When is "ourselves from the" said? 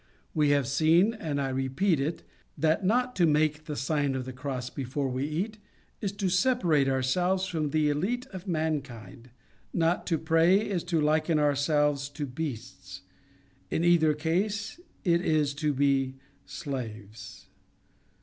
6.87-7.87